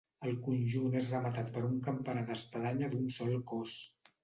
El 0.27 0.37
conjunt 0.45 0.95
és 1.01 1.09
rematat 1.11 1.51
per 1.59 1.63
un 1.67 1.77
campanar 1.89 2.25
d'espadanya 2.33 2.91
d'un 2.97 3.07
sol 3.21 3.39
cos. 3.55 3.79